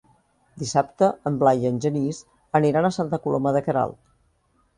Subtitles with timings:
[0.61, 2.23] Dissabte en Blai i en Genís
[2.61, 4.01] aniran a Santa Coloma de Queralt.